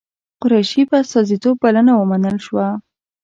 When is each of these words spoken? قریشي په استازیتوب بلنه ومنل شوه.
قریشي 0.41 0.81
په 0.89 0.95
استازیتوب 1.03 1.55
بلنه 1.63 1.93
ومنل 1.95 2.37
شوه. 2.45 2.67